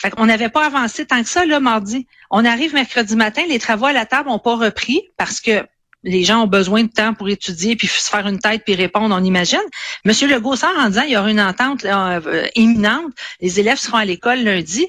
Fait 0.00 0.10
qu'on 0.10 0.26
n'avait 0.26 0.48
pas 0.48 0.64
avancé 0.64 1.04
tant 1.04 1.22
que 1.22 1.28
ça, 1.28 1.44
là, 1.44 1.60
mardi. 1.60 2.06
On 2.30 2.44
arrive 2.44 2.72
mercredi 2.72 3.16
matin, 3.16 3.42
les 3.46 3.58
travaux 3.58 3.86
à 3.86 3.92
la 3.92 4.06
table 4.06 4.30
n'ont 4.30 4.38
pas 4.38 4.56
repris 4.56 5.02
parce 5.18 5.40
que 5.40 5.66
les 6.02 6.24
gens 6.24 6.44
ont 6.44 6.46
besoin 6.46 6.84
de 6.84 6.88
temps 6.88 7.12
pour 7.12 7.28
étudier 7.28 7.76
puis 7.76 7.86
se 7.86 8.08
faire 8.08 8.26
une 8.26 8.38
tête 8.38 8.62
puis 8.64 8.74
répondre, 8.74 9.14
on 9.14 9.22
imagine. 9.22 9.60
Monsieur 10.06 10.26
Legault 10.26 10.54
en 10.64 10.88
disant 10.88 11.02
il 11.02 11.12
y 11.12 11.16
aura 11.18 11.30
une 11.30 11.40
entente 11.40 11.82
là, 11.82 12.20
euh, 12.24 12.46
imminente, 12.54 13.12
les 13.42 13.60
élèves 13.60 13.78
seront 13.78 13.98
à 13.98 14.06
l'école 14.06 14.38
lundi. 14.38 14.86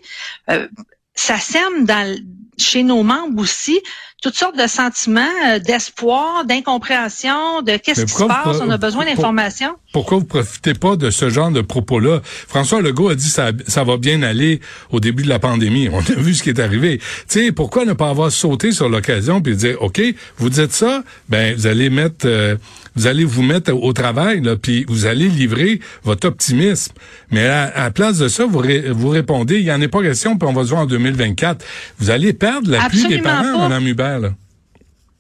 Euh, 0.50 0.70
ça 1.14 1.38
sème 1.38 1.84
dans, 1.84 2.18
chez 2.58 2.84
nos 2.84 3.04
membres 3.04 3.42
aussi 3.42 3.82
toutes 4.22 4.36
sortes 4.36 4.58
de 4.58 4.68
sentiments 4.68 5.22
euh, 5.50 5.60
d'espoir, 5.60 6.46
d'incompréhension, 6.46 7.62
de 7.64 7.78
qu'est-ce 7.78 8.06
qui 8.06 8.14
se 8.14 8.24
passe, 8.28 8.58
on 8.62 8.70
a 8.70 8.78
besoin 8.78 9.06
d'informations. 9.06 9.74
Pourquoi 9.94 10.20
vous 10.20 10.26
profitez 10.26 10.74
pas 10.74 10.96
de 10.96 11.10
ce 11.10 11.30
genre 11.30 11.52
de 11.52 11.62
propos-là? 11.62 12.22
François 12.48 12.82
Legault 12.82 13.10
a 13.10 13.16
dit 13.16 13.30
ça, 13.30 13.52
ça 13.68 13.84
va 13.84 13.98
bien 13.98 14.22
aller 14.24 14.62
au 14.92 15.00
début 15.00 15.24
de 15.24 15.30
la 15.30 15.40
pandémie. 15.40 15.90
On 15.92 16.00
a 16.00 16.16
vu 16.16 16.34
ce 16.36 16.44
qui 16.44 16.50
est 16.50 16.60
arrivé. 16.60 17.00
Tu 17.00 17.04
sais, 17.28 17.52
pourquoi 17.52 17.84
ne 17.86 17.94
pas 17.94 18.10
avoir 18.10 18.32
sauté 18.32 18.72
sur 18.72 18.90
l'occasion 18.90 19.42
puis 19.42 19.56
dire, 19.56 19.82
OK, 19.82 20.02
vous 20.38 20.50
dites 20.50 20.72
ça, 20.72 21.04
ben, 21.30 21.56
vous 21.56 21.68
allez 21.68 21.90
mettre, 21.90 22.26
euh, 22.26 22.56
vous 22.96 23.08
allez 23.08 23.26
vous 23.26 23.42
mettre 23.44 23.74
au 23.74 23.92
travail, 23.94 24.42
là, 24.42 24.56
puis 24.56 24.86
vous 24.88 25.06
allez 25.08 25.28
livrer 25.30 25.80
votre 26.04 26.28
optimisme. 26.28 26.94
Mais 27.32 27.48
à, 27.48 27.64
à 27.64 27.84
la 27.86 27.92
place 27.92 28.18
de 28.18 28.28
ça, 28.28 28.46
vous, 28.46 28.60
ré- 28.60 28.86
vous 28.92 29.10
répondez, 29.10 29.58
il 29.60 29.64
n'y 29.66 29.72
en 29.72 29.82
est 29.82 29.88
pas 29.88 30.02
question, 30.02 30.38
puis 30.38 30.48
on 30.48 30.54
va 30.54 30.64
se 30.64 30.70
voir 30.70 30.82
en 30.82 30.86
2024. 30.86 31.66
Vous 32.00 32.10
allez 32.12 32.34
perdre 32.34 32.70
l'appui 32.70 33.08
des 33.08 33.18
parents. 33.20 33.68
Mme 33.70 33.88
Hubert, 33.88 34.11
là. 34.20 34.30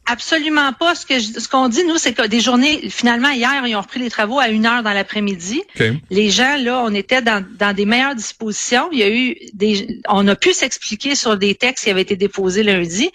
Absolument 0.08 0.74
pas. 0.74 0.96
Ce 0.96 1.06
que 1.06 1.20
je- 1.20 1.40
ce 1.40 1.48
qu'on 1.48 1.70
dit, 1.70 1.84
nous, 1.86 1.98
c'est 1.98 2.14
que 2.14 2.26
des 2.28 2.42
journées, 2.42 2.90
finalement, 2.90 3.30
hier, 3.30 3.66
ils 3.66 3.76
ont 3.76 3.82
repris 3.82 4.00
les 4.00 4.10
travaux 4.10 4.40
à 4.40 4.50
une 4.50 4.66
heure 4.66 4.84
dans 4.84 4.92
l'après-midi. 4.94 5.62
Les 6.10 6.30
gens, 6.32 6.58
là, 6.58 6.82
on 6.84 6.94
était 6.94 7.22
dans, 7.22 7.46
dans 7.58 7.74
des 7.74 7.86
meilleures 7.86 8.16
dispositions. 8.16 8.90
Il 8.92 8.98
y 9.00 9.04
a 9.04 9.10
eu 9.10 9.36
des, 9.54 10.02
on 10.10 10.28
a 10.28 10.36
pu 10.36 10.54
s'expliquer 10.54 11.16
sur 11.16 11.38
des 11.38 11.56
textes 11.56 11.86
qui 11.86 11.92
avaient 11.92 12.02
été 12.02 12.16
déposés 12.18 12.64
lundi. 12.64 13.10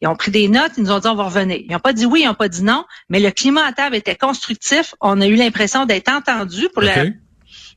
Ils 0.00 0.06
ont 0.06 0.14
pris 0.14 0.30
des 0.30 0.48
notes, 0.48 0.72
ils 0.78 0.84
nous 0.84 0.92
ont 0.92 1.00
dit 1.00 1.08
on 1.08 1.16
va 1.16 1.24
revenir. 1.24 1.58
Ils 1.58 1.72
n'ont 1.72 1.80
pas 1.80 1.92
dit 1.92 2.06
oui, 2.06 2.20
ils 2.22 2.26
n'ont 2.26 2.34
pas 2.34 2.48
dit 2.48 2.62
non, 2.62 2.84
mais 3.08 3.18
le 3.18 3.32
climat 3.32 3.66
à 3.66 3.72
table 3.72 3.96
était 3.96 4.14
constructif. 4.14 4.94
On 5.00 5.20
a 5.20 5.26
eu 5.26 5.34
l'impression 5.34 5.86
d'être 5.86 6.08
entendus 6.08 6.68
pour, 6.72 6.82
la, 6.82 6.94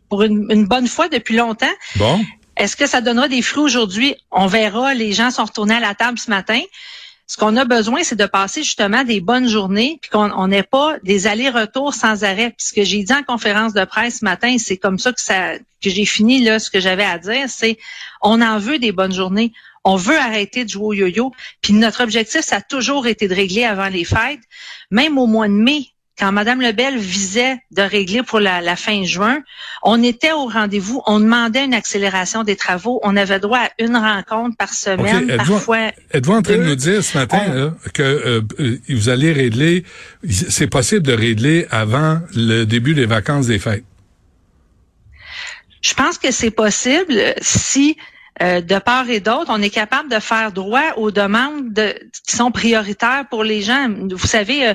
pour 0.07 0.21
une, 0.21 0.45
une 0.51 0.67
bonne 0.67 0.87
fois 0.87 1.09
depuis 1.09 1.35
longtemps. 1.35 1.65
Bon. 1.95 2.21
Est-ce 2.57 2.75
que 2.75 2.85
ça 2.85 3.01
donnera 3.01 3.27
des 3.27 3.41
fruits 3.41 3.63
aujourd'hui? 3.63 4.15
On 4.29 4.45
verra. 4.45 4.93
Les 4.93 5.13
gens 5.13 5.31
sont 5.31 5.45
retournés 5.45 5.73
à 5.75 5.79
la 5.79 5.95
table 5.95 6.19
ce 6.19 6.29
matin. 6.29 6.61
Ce 7.31 7.37
qu'on 7.37 7.55
a 7.55 7.63
besoin, 7.63 8.03
c'est 8.03 8.17
de 8.17 8.25
passer 8.25 8.61
justement 8.61 9.05
des 9.05 9.21
bonnes 9.21 9.47
journées, 9.47 9.99
puis 10.01 10.11
qu'on 10.11 10.29
on 10.31 10.49
n'ait 10.49 10.63
pas 10.63 10.97
des 11.01 11.27
allers-retours 11.27 11.93
sans 11.93 12.25
arrêt. 12.25 12.49
Puis 12.49 12.67
ce 12.67 12.73
que 12.73 12.83
j'ai 12.83 13.03
dit 13.03 13.13
en 13.13 13.23
conférence 13.23 13.71
de 13.71 13.85
presse 13.85 14.19
ce 14.19 14.25
matin, 14.25 14.57
c'est 14.59 14.75
comme 14.75 14.99
ça 14.99 15.13
que 15.13 15.21
ça 15.21 15.53
que 15.57 15.89
j'ai 15.89 16.03
fini 16.03 16.41
là 16.41 16.59
ce 16.59 16.69
que 16.69 16.81
j'avais 16.81 17.05
à 17.05 17.17
dire, 17.19 17.47
c'est 17.47 17.77
on 18.21 18.41
en 18.41 18.59
veut 18.59 18.79
des 18.79 18.91
bonnes 18.91 19.13
journées. 19.13 19.53
On 19.85 19.95
veut 19.95 20.17
arrêter 20.17 20.65
de 20.65 20.69
jouer 20.69 20.83
au 20.87 20.93
yo-yo. 20.93 21.31
Puis 21.61 21.71
notre 21.71 22.03
objectif, 22.03 22.41
ça 22.41 22.57
a 22.57 22.61
toujours 22.61 23.07
été 23.07 23.29
de 23.29 23.33
régler 23.33 23.63
avant 23.63 23.87
les 23.87 24.03
fêtes. 24.03 24.41
Même 24.89 25.17
au 25.17 25.25
mois 25.25 25.47
de 25.47 25.53
mai, 25.53 25.85
quand 26.19 26.31
Mme 26.31 26.61
Lebel 26.61 26.97
visait 26.97 27.57
de 27.71 27.81
régler 27.81 28.21
pour 28.21 28.39
la, 28.39 28.61
la 28.61 28.75
fin 28.75 29.03
juin, 29.03 29.39
on 29.81 30.03
était 30.03 30.33
au 30.33 30.45
rendez-vous. 30.45 31.01
On 31.07 31.19
demandait 31.19 31.65
une 31.65 31.73
accélération 31.73 32.43
des 32.43 32.55
travaux. 32.55 32.99
On 33.03 33.15
avait 33.17 33.39
droit 33.39 33.59
à 33.59 33.69
une 33.79 33.95
rencontre 33.95 34.55
par 34.57 34.73
semaine, 34.73 35.29
êtes-vous- 35.29 35.53
parfois. 35.53 35.91
Êtes-vous 36.11 36.33
en 36.33 36.41
train 36.41 36.57
de 36.57 36.63
nous 36.63 36.75
dire 36.75 37.03
ce 37.03 37.17
matin 37.17 37.41
On- 37.47 37.53
là, 37.53 37.73
que 37.93 38.03
euh, 38.03 38.77
vous 38.89 39.09
allez 39.09 39.31
régler, 39.33 39.83
c'est 40.29 40.67
possible 40.67 41.01
de 41.01 41.13
régler 41.13 41.65
avant 41.71 42.19
le 42.35 42.65
début 42.65 42.93
des 42.93 43.05
vacances 43.05 43.47
des 43.47 43.57
fêtes? 43.59 43.83
Je 45.81 45.93
pense 45.95 46.17
que 46.19 46.29
c'est 46.31 46.51
possible 46.51 47.33
si, 47.41 47.97
euh, 48.41 48.59
de 48.61 48.79
part 48.79 49.09
et 49.09 49.19
d'autre, 49.19 49.47
on 49.49 49.61
est 49.61 49.69
capable 49.69 50.09
de 50.09 50.19
faire 50.19 50.51
droit 50.51 50.93
aux 50.97 51.11
demandes 51.11 51.71
de- 51.73 51.95
qui 52.27 52.35
sont 52.35 52.51
prioritaires 52.51 53.25
pour 53.29 53.43
les 53.43 53.61
gens. 53.61 53.87
Vous 54.11 54.27
savez, 54.27 54.69
euh, 54.69 54.73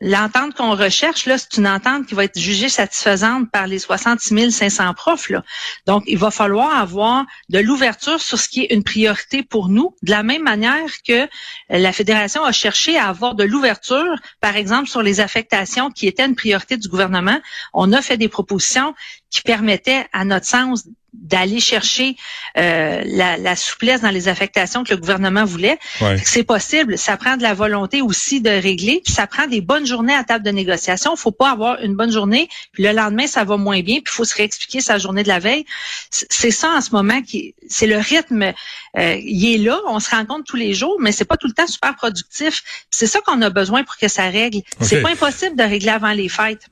l'entente 0.00 0.54
qu'on 0.54 0.74
recherche, 0.74 1.26
là, 1.26 1.38
c'est 1.38 1.56
une 1.58 1.68
entente 1.68 2.06
qui 2.06 2.14
va 2.14 2.24
être 2.24 2.38
jugée 2.38 2.68
satisfaisante 2.68 3.50
par 3.52 3.66
les 3.66 3.78
66 3.78 4.50
500 4.50 4.94
profs. 4.94 5.30
Là. 5.30 5.44
Donc, 5.86 6.02
il 6.06 6.18
va 6.18 6.30
falloir 6.30 6.76
avoir 6.76 7.24
de 7.50 7.60
l'ouverture 7.60 8.20
sur 8.20 8.38
ce 8.38 8.48
qui 8.48 8.62
est 8.62 8.74
une 8.74 8.82
priorité 8.82 9.42
pour 9.42 9.68
nous, 9.68 9.94
de 10.02 10.10
la 10.10 10.22
même 10.22 10.42
manière 10.42 10.90
que 11.06 11.28
la 11.68 11.92
Fédération 11.92 12.42
a 12.44 12.52
cherché 12.52 12.98
à 12.98 13.08
avoir 13.08 13.34
de 13.34 13.44
l'ouverture, 13.44 14.16
par 14.40 14.56
exemple, 14.56 14.88
sur 14.88 15.02
les 15.02 15.20
affectations 15.20 15.90
qui 15.90 16.06
étaient 16.08 16.26
une 16.26 16.34
priorité 16.34 16.76
du 16.76 16.88
gouvernement. 16.88 17.38
On 17.72 17.92
a 17.92 18.02
fait 18.02 18.16
des 18.16 18.28
propositions 18.28 18.94
qui 19.30 19.42
permettaient, 19.42 20.06
à 20.12 20.24
notre 20.24 20.46
sens, 20.46 20.84
d'aller 21.22 21.60
chercher 21.60 22.16
euh, 22.56 23.02
la, 23.06 23.56
souplesse 23.56 24.00
dans 24.00 24.10
les 24.10 24.28
affectations 24.28 24.84
que 24.84 24.92
le 24.92 25.00
gouvernement 25.00 25.44
voulait. 25.44 25.78
C'est 26.24 26.44
possible. 26.44 26.98
Ça 26.98 27.16
prend 27.16 27.36
de 27.36 27.42
la 27.42 27.54
volonté 27.54 28.02
aussi 28.02 28.40
de 28.40 28.50
régler, 28.50 29.00
puis 29.04 29.12
ça 29.12 29.26
prend 29.26 29.46
des 29.46 29.60
bonnes 29.60 29.86
journées 29.86 30.14
à 30.14 30.24
table 30.24 30.44
de 30.44 30.50
négociation. 30.50 31.14
Il 31.14 31.20
faut 31.20 31.32
pas 31.32 31.50
avoir 31.50 31.80
une 31.80 31.94
bonne 31.94 32.12
journée, 32.12 32.48
puis 32.72 32.82
le 32.82 32.92
lendemain 32.92 33.26
ça 33.26 33.44
va 33.44 33.56
moins 33.56 33.80
bien, 33.80 33.96
puis 33.96 34.12
il 34.12 34.16
faut 34.16 34.24
se 34.24 34.34
réexpliquer 34.34 34.80
sa 34.80 34.98
journée 34.98 35.22
de 35.22 35.28
la 35.28 35.38
veille. 35.38 35.64
C'est 36.10 36.50
ça 36.50 36.70
en 36.70 36.80
ce 36.80 36.90
moment 36.90 37.22
qui, 37.22 37.54
c'est 37.68 37.86
le 37.86 37.98
rythme. 37.98 38.52
Euh, 38.96 39.16
il 39.22 39.54
est 39.54 39.58
là, 39.58 39.80
on 39.88 40.00
se 40.00 40.10
rend 40.10 40.24
compte 40.24 40.44
tous 40.46 40.56
les 40.56 40.74
jours, 40.74 40.96
mais 41.00 41.12
c'est 41.12 41.24
pas 41.24 41.36
tout 41.36 41.46
le 41.48 41.54
temps 41.54 41.66
super 41.66 41.94
productif. 41.96 42.62
C'est 42.90 43.06
ça 43.06 43.20
qu'on 43.20 43.40
a 43.42 43.50
besoin 43.50 43.84
pour 43.84 43.96
que 43.96 44.08
ça 44.08 44.28
règle. 44.28 44.60
C'est 44.80 45.02
pas 45.02 45.10
impossible 45.10 45.56
de 45.56 45.62
régler 45.62 45.90
avant 45.90 46.12
les 46.12 46.28
fêtes. 46.28 46.66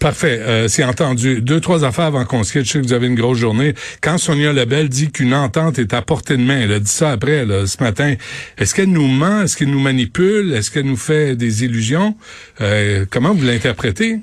Parfait, 0.00 0.40
euh, 0.40 0.66
c'est 0.66 0.82
entendu. 0.82 1.40
Deux, 1.40 1.60
trois 1.60 1.84
affaires 1.84 2.06
avant 2.06 2.24
qu'on 2.24 2.42
se 2.42 2.52
quitte. 2.52 2.64
Je 2.64 2.72
sais 2.72 2.80
que 2.80 2.86
vous 2.86 2.92
avez 2.92 3.06
une 3.06 3.14
grosse 3.14 3.38
journée. 3.38 3.74
Quand 4.00 4.18
Sonia 4.18 4.52
Lebel 4.52 4.88
dit 4.88 5.12
qu'une 5.12 5.32
entente 5.32 5.78
est 5.78 5.94
à 5.94 6.02
portée 6.02 6.36
de 6.36 6.42
main, 6.42 6.58
elle 6.58 6.72
a 6.72 6.80
dit 6.80 6.90
ça 6.90 7.12
après, 7.12 7.46
ce 7.66 7.82
matin. 7.82 8.16
Est-ce 8.56 8.74
qu'elle 8.74 8.90
nous 8.90 9.06
ment? 9.06 9.42
Est-ce 9.42 9.56
qu'elle 9.56 9.70
nous 9.70 9.78
manipule? 9.80 10.54
Est-ce 10.54 10.72
qu'elle 10.72 10.86
nous 10.86 10.96
fait 10.96 11.36
des 11.36 11.64
illusions? 11.64 12.16
Euh, 12.60 13.06
comment 13.08 13.32
vous 13.32 13.44
l'interprétez? 13.44 14.20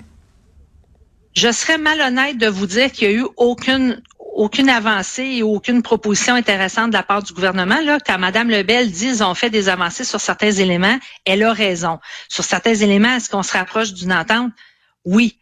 Je 1.33 1.51
serais 1.51 1.77
malhonnête 1.77 2.37
de 2.37 2.47
vous 2.47 2.67
dire 2.67 2.91
qu'il 2.91 3.09
y 3.09 3.13
a 3.13 3.15
eu 3.15 3.25
aucune 3.37 4.01
aucune 4.35 4.69
avancée 4.69 5.23
et 5.37 5.43
aucune 5.43 5.81
proposition 5.81 6.35
intéressante 6.35 6.89
de 6.89 6.95
la 6.95 7.03
part 7.03 7.23
du 7.23 7.31
gouvernement. 7.31 7.79
Là, 7.85 7.99
quand 8.05 8.19
Mme 8.19 8.49
Lebel 8.49 8.91
dit 8.91 9.05
qu'ils 9.05 9.23
ont 9.23 9.33
fait 9.33 9.49
des 9.49 9.69
avancées 9.69 10.03
sur 10.03 10.19
certains 10.19 10.51
éléments, 10.51 10.99
elle 11.23 11.41
a 11.43 11.53
raison. 11.53 11.99
Sur 12.27 12.43
certains 12.43 12.75
éléments, 12.75 13.15
est-ce 13.15 13.29
qu'on 13.29 13.43
se 13.43 13.53
rapproche 13.53 13.93
d'une 13.93 14.11
entente? 14.11 14.51
Oui. 15.05 15.37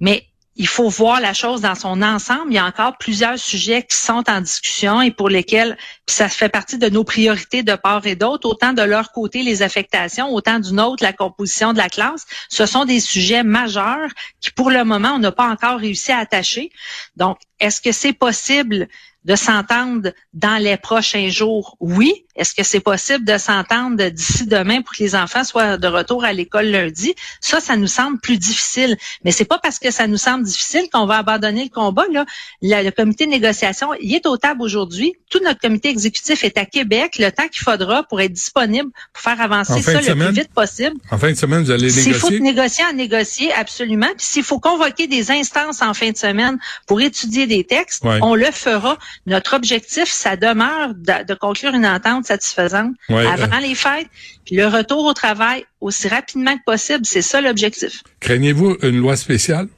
Mais 0.00 0.26
il 0.58 0.66
faut 0.66 0.88
voir 0.88 1.20
la 1.20 1.34
chose 1.34 1.60
dans 1.60 1.74
son 1.74 2.00
ensemble. 2.02 2.50
Il 2.50 2.54
y 2.54 2.58
a 2.58 2.64
encore 2.64 2.96
plusieurs 2.96 3.38
sujets 3.38 3.82
qui 3.82 3.96
sont 3.96 4.24
en 4.28 4.40
discussion 4.40 5.02
et 5.02 5.10
pour 5.10 5.28
lesquels 5.28 5.76
ça 6.06 6.28
fait 6.28 6.48
partie 6.48 6.78
de 6.78 6.88
nos 6.88 7.04
priorités 7.04 7.62
de 7.62 7.74
part 7.74 8.06
et 8.06 8.16
d'autre, 8.16 8.48
autant 8.48 8.72
de 8.72 8.82
leur 8.82 9.12
côté 9.12 9.42
les 9.42 9.62
affectations, 9.62 10.32
autant 10.32 10.58
d'une 10.58 10.80
autre 10.80 11.04
la 11.04 11.12
composition 11.12 11.72
de 11.72 11.78
la 11.78 11.90
classe. 11.90 12.24
Ce 12.48 12.64
sont 12.64 12.86
des 12.86 13.00
sujets 13.00 13.42
majeurs 13.42 14.08
qui, 14.40 14.50
pour 14.50 14.70
le 14.70 14.82
moment, 14.84 15.12
on 15.16 15.18
n'a 15.18 15.32
pas 15.32 15.48
encore 15.48 15.78
réussi 15.78 16.10
à 16.10 16.18
attacher. 16.18 16.70
Donc, 17.16 17.38
est-ce 17.60 17.80
que 17.80 17.92
c'est 17.92 18.12
possible 18.12 18.88
de 19.26 19.34
s'entendre 19.34 20.12
dans 20.34 20.56
les 20.56 20.76
prochains 20.76 21.28
jours? 21.28 21.76
Oui. 21.80 22.26
Est-ce 22.36 22.54
que 22.54 22.62
c'est 22.62 22.80
possible 22.80 23.24
de 23.24 23.38
s'entendre 23.38 24.08
d'ici 24.10 24.46
demain 24.46 24.82
pour 24.82 24.94
que 24.94 25.02
les 25.02 25.16
enfants 25.16 25.42
soient 25.42 25.78
de 25.78 25.88
retour 25.88 26.24
à 26.24 26.32
l'école 26.32 26.66
lundi? 26.66 27.14
Ça, 27.40 27.60
ça 27.60 27.76
nous 27.76 27.86
semble 27.86 28.20
plus 28.20 28.38
difficile. 28.38 28.96
Mais 29.24 29.32
c'est 29.32 29.46
pas 29.46 29.58
parce 29.58 29.78
que 29.78 29.90
ça 29.90 30.06
nous 30.06 30.18
semble 30.18 30.44
difficile 30.44 30.88
qu'on 30.92 31.06
va 31.06 31.16
abandonner 31.16 31.64
le 31.64 31.70
combat. 31.70 32.04
Là. 32.12 32.24
le 32.60 32.90
comité 32.90 33.24
de 33.24 33.30
négociation, 33.30 33.88
il 34.00 34.14
est 34.14 34.26
au 34.26 34.36
table 34.36 34.62
aujourd'hui. 34.62 35.14
Tout 35.30 35.40
notre 35.42 35.60
comité 35.60 35.88
exécutif 35.88 36.44
est 36.44 36.58
à 36.58 36.66
Québec. 36.66 37.16
Le 37.18 37.30
temps 37.30 37.48
qu'il 37.48 37.62
faudra 37.62 38.04
pour 38.04 38.20
être 38.20 38.32
disponible 38.32 38.90
pour 39.12 39.22
faire 39.22 39.40
avancer 39.40 39.80
ça 39.82 40.00
le 40.00 40.14
plus 40.14 40.32
vite 40.32 40.52
possible. 40.52 40.96
En 41.10 41.18
fin 41.18 41.30
de 41.30 41.36
semaine, 41.36 41.64
vous 41.64 41.70
allez 41.70 41.88
négocier? 41.88 42.02
S'il 42.02 42.14
faut 42.14 42.30
négocier, 42.30 42.84
en 42.84 42.92
négocier, 42.92 43.52
absolument. 43.54 44.10
Puis 44.16 44.26
s'il 44.26 44.44
faut 44.44 44.60
convoquer 44.60 45.06
des 45.08 45.30
instances 45.30 45.82
en 45.82 45.94
fin 45.94 46.10
de 46.10 46.16
semaine 46.16 46.58
pour 46.86 47.00
étudier 47.00 47.45
des 47.46 47.64
textes, 47.64 48.04
on 48.04 48.34
le 48.34 48.50
fera. 48.50 48.98
Notre 49.26 49.54
objectif, 49.54 50.08
ça 50.08 50.36
demeure 50.36 50.94
de, 50.94 51.34
conclure 51.34 51.74
une 51.74 51.86
entente 51.86 52.26
satisfaisante 52.26 52.92
avant 53.08 53.56
euh, 53.56 53.60
les 53.60 53.74
fêtes, 53.74 54.08
puis 54.44 54.56
le 54.56 54.66
retour 54.66 55.04
au 55.04 55.12
travail 55.12 55.64
aussi 55.80 56.08
rapidement 56.08 56.56
que 56.56 56.64
possible. 56.64 57.04
C'est 57.04 57.22
ça 57.22 57.40
l'objectif. 57.40 58.02
Craignez-vous 58.20 58.76
une 58.82 58.98
loi 58.98 59.16
spéciale? 59.16 59.68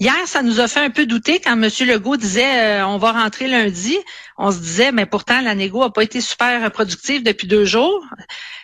Hier, 0.00 0.16
ça 0.26 0.42
nous 0.42 0.60
a 0.60 0.68
fait 0.68 0.80
un 0.80 0.90
peu 0.90 1.06
douter 1.06 1.40
quand 1.40 1.52
M. 1.52 1.68
Legault 1.86 2.16
disait 2.16 2.80
euh, 2.80 2.86
on 2.86 2.98
va 2.98 3.12
rentrer 3.12 3.46
lundi. 3.46 3.96
On 4.38 4.50
se 4.50 4.58
disait, 4.58 4.92
mais 4.92 5.06
pourtant, 5.06 5.40
la 5.40 5.54
négo 5.54 5.82
a 5.82 5.92
pas 5.92 6.02
été 6.02 6.20
super 6.20 6.70
productive 6.72 7.22
depuis 7.22 7.46
deux 7.46 7.64
jours. 7.64 8.04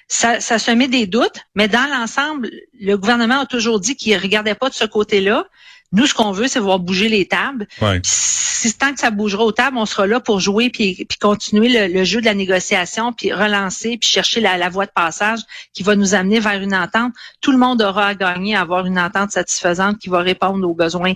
Ça, 0.09 0.41
ça 0.41 0.59
se 0.59 0.71
met 0.71 0.89
des 0.89 1.07
doutes, 1.07 1.41
mais 1.55 1.69
dans 1.69 1.87
l'ensemble, 1.91 2.51
le 2.81 2.97
gouvernement 2.97 3.41
a 3.41 3.47
toujours 3.47 3.79
dit 3.79 3.95
qu'il 3.95 4.17
regardait 4.17 4.55
pas 4.55 4.69
de 4.69 4.75
ce 4.75 4.85
côté-là. 4.85 5.47
Nous, 5.93 6.07
ce 6.07 6.15
qu'on 6.15 6.33
veut, 6.33 6.49
c'est 6.49 6.61
voir 6.61 6.79
bouger 6.79 7.09
les 7.09 7.27
tables. 7.27 7.67
Ouais. 7.81 8.01
Si 8.05 8.75
tant 8.75 8.93
que 8.93 9.01
ça 9.01 9.11
bougera 9.11 9.45
aux 9.45 9.53
tables, 9.53 9.79
on 9.79 9.87
sera 9.87 10.07
là 10.07 10.21
pour 10.21 10.41
jouer 10.41 10.69
puis, 10.69 11.07
puis 11.09 11.19
continuer 11.19 11.89
le, 11.89 12.05
jeu 12.05 12.21
de 12.21 12.27
la 12.27 12.35
négociation, 12.35 13.13
puis 13.13 13.33
relancer, 13.33 13.97
puis 13.97 14.09
chercher 14.09 14.41
la, 14.41 14.59
la 14.59 14.69
voie 14.69 14.87
de 14.87 14.91
passage 14.95 15.41
qui 15.73 15.83
va 15.83 15.97
nous 15.97 16.15
amener 16.15 16.41
vers 16.41 16.61
une 16.61 16.75
entente. 16.75 17.13
Tout 17.41 17.53
le 17.53 17.59
monde 17.59 17.81
aura 17.81 18.09
à 18.09 18.15
gagner 18.15 18.55
à 18.55 18.61
avoir 18.61 18.85
une 18.85 18.99
entente 18.99 19.31
satisfaisante 19.31 19.99
qui 19.99 20.09
va 20.09 20.21
répondre 20.21 20.69
aux 20.69 20.75
besoins 20.75 21.15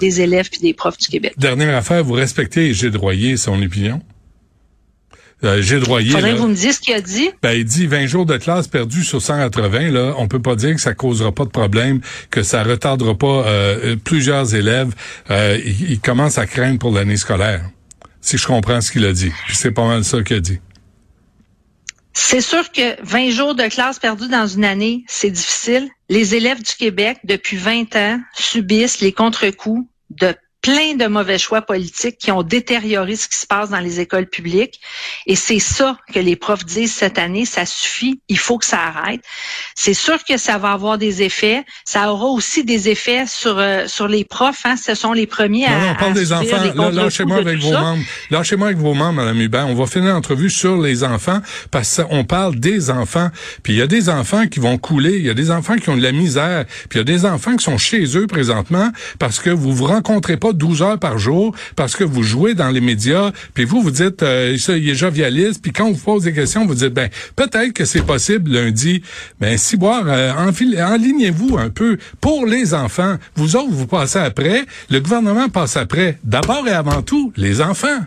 des 0.00 0.20
élèves 0.20 0.50
puis 0.50 0.60
des 0.60 0.74
profs 0.74 0.98
du 0.98 1.08
Québec. 1.08 1.34
Dernière 1.38 1.74
affaire, 1.74 2.04
vous 2.04 2.12
respectez 2.12 2.72
Gilles 2.74 2.90
Droyer, 2.90 3.36
son 3.36 3.60
opinion? 3.60 4.00
Euh, 5.44 5.60
Gilles. 5.60 5.84
Faudrait 5.84 6.04
que 6.04 6.38
vous 6.38 6.48
me 6.48 6.54
disiez 6.54 6.72
ce 6.72 6.80
qu'il 6.80 6.94
a 6.94 7.00
dit. 7.00 7.30
Ben, 7.42 7.52
il 7.52 7.64
dit 7.64 7.86
20 7.86 8.06
jours 8.06 8.26
de 8.26 8.36
classe 8.36 8.68
perdus 8.68 9.04
sur 9.04 9.20
180. 9.20 9.90
Là, 9.90 10.14
on 10.18 10.28
peut 10.28 10.40
pas 10.40 10.54
dire 10.54 10.74
que 10.74 10.80
ça 10.80 10.94
causera 10.94 11.32
pas 11.32 11.44
de 11.44 11.50
problème, 11.50 12.00
que 12.30 12.42
ça 12.42 12.62
retardera 12.62 13.16
pas 13.16 13.46
euh, 13.46 13.96
plusieurs 13.96 14.54
élèves. 14.54 14.94
Euh, 15.30 15.58
il, 15.64 16.00
commence 16.00 16.38
à 16.38 16.46
craindre 16.46 16.78
pour 16.78 16.92
l'année 16.92 17.16
scolaire, 17.16 17.62
si 18.20 18.38
je 18.38 18.46
comprends 18.46 18.80
ce 18.80 18.92
qu'il 18.92 19.04
a 19.04 19.12
dit. 19.12 19.32
C'est 19.52 19.72
pas 19.72 19.86
mal 19.86 20.04
ça 20.04 20.22
qu'il 20.22 20.36
a 20.36 20.40
dit. 20.40 20.60
C'est 22.14 22.42
sûr 22.42 22.70
que 22.70 23.02
20 23.02 23.30
jours 23.30 23.54
de 23.54 23.64
classe 23.64 23.98
perdus 23.98 24.28
dans 24.28 24.46
une 24.46 24.64
année, 24.64 25.02
c'est 25.08 25.30
difficile. 25.30 25.88
Les 26.08 26.34
élèves 26.34 26.62
du 26.62 26.72
Québec, 26.78 27.18
depuis 27.24 27.56
20 27.56 27.96
ans, 27.96 28.20
subissent 28.34 29.00
les 29.00 29.12
contre-coups 29.12 29.88
de 30.10 30.34
plein 30.62 30.94
de 30.94 31.06
mauvais 31.06 31.38
choix 31.38 31.60
politiques 31.60 32.18
qui 32.18 32.30
ont 32.30 32.44
détérioré 32.44 33.16
ce 33.16 33.28
qui 33.28 33.36
se 33.36 33.46
passe 33.46 33.70
dans 33.70 33.80
les 33.80 33.98
écoles 33.98 34.26
publiques. 34.26 34.80
Et 35.26 35.34
c'est 35.34 35.58
ça 35.58 35.98
que 36.14 36.20
les 36.20 36.36
profs 36.36 36.64
disent 36.64 36.94
cette 36.94 37.18
année, 37.18 37.44
ça 37.44 37.66
suffit, 37.66 38.20
il 38.28 38.38
faut 38.38 38.58
que 38.58 38.64
ça 38.64 38.78
arrête. 38.78 39.20
C'est 39.74 39.94
sûr 39.94 40.22
que 40.24 40.36
ça 40.36 40.58
va 40.58 40.70
avoir 40.70 40.98
des 40.98 41.22
effets. 41.22 41.64
Ça 41.84 42.12
aura 42.12 42.26
aussi 42.26 42.64
des 42.64 42.88
effets 42.88 43.24
sur 43.26 43.58
euh, 43.58 43.86
sur 43.88 44.06
les 44.06 44.24
profs. 44.24 44.64
Hein. 44.64 44.76
Ce 44.76 44.94
sont 44.94 45.12
les 45.12 45.26
premiers 45.26 45.66
à. 45.66 45.70
Non, 45.70 45.90
on 45.90 45.94
parle 45.96 46.14
des 46.14 46.32
enfants. 46.32 46.72
Là, 46.76 46.90
lâchez-moi 46.90 47.38
avec 47.38 47.58
vos 47.58 47.72
membres. 47.72 48.04
Lâchez-moi 48.30 48.68
avec 48.68 48.78
vos 48.78 48.94
membres, 48.94 49.14
Madame 49.14 49.40
Hubert. 49.40 49.66
On 49.66 49.74
va 49.74 49.86
finir 49.86 50.14
l'entrevue 50.14 50.50
sur 50.50 50.80
les 50.80 51.02
enfants 51.02 51.40
parce 51.72 52.00
qu'on 52.00 52.24
parle 52.24 52.54
des 52.54 52.90
enfants. 52.90 53.30
Puis 53.64 53.72
il 53.72 53.78
y 53.80 53.82
a 53.82 53.88
des 53.88 54.08
enfants 54.08 54.46
qui 54.46 54.60
vont 54.60 54.78
couler. 54.78 55.16
Il 55.16 55.26
y 55.26 55.30
a 55.30 55.34
des 55.34 55.50
enfants 55.50 55.76
qui 55.76 55.90
ont 55.90 55.96
de 55.96 56.02
la 56.02 56.12
misère. 56.12 56.66
Puis 56.88 56.98
il 56.98 56.98
y 56.98 57.00
a 57.00 57.04
des 57.04 57.24
enfants 57.24 57.56
qui 57.56 57.64
sont 57.64 57.78
chez 57.78 58.16
eux 58.16 58.28
présentement 58.28 58.90
parce 59.18 59.40
que 59.40 59.50
vous 59.50 59.74
vous 59.74 59.86
rencontrez 59.86 60.36
pas 60.36 60.51
12 60.52 60.82
heures 60.82 60.98
par 60.98 61.18
jour 61.18 61.54
parce 61.76 61.96
que 61.96 62.04
vous 62.04 62.22
jouez 62.22 62.54
dans 62.54 62.68
les 62.68 62.80
médias, 62.80 63.32
puis 63.54 63.64
vous, 63.64 63.80
vous 63.80 63.90
dites, 63.90 64.22
euh, 64.22 64.56
ça, 64.58 64.76
il 64.76 64.88
est 64.88 64.94
jovialiste, 64.94 65.62
puis 65.62 65.72
quand 65.72 65.86
on 65.86 65.92
vous 65.92 66.02
pose 66.02 66.24
des 66.24 66.32
questions, 66.32 66.66
vous 66.66 66.74
dites, 66.74 66.94
ben, 66.94 67.08
peut-être 67.36 67.72
que 67.72 67.84
c'est 67.84 68.02
possible 68.02 68.50
lundi, 68.50 69.02
mais 69.40 69.56
si 69.56 69.76
boire, 69.76 70.04
euh, 70.06 70.32
enlignez-vous 70.32 71.58
un 71.58 71.70
peu 71.70 71.98
pour 72.20 72.46
les 72.46 72.74
enfants. 72.74 73.16
Vous 73.34 73.56
autres, 73.56 73.70
vous 73.70 73.86
passez 73.86 74.18
après, 74.18 74.64
le 74.90 75.00
gouvernement 75.00 75.48
passe 75.48 75.76
après. 75.76 76.18
D'abord 76.24 76.66
et 76.68 76.72
avant 76.72 77.02
tout, 77.02 77.32
les 77.36 77.60
enfants 77.60 78.00